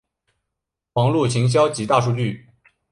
[0.93, 2.49] 网路行销及大数据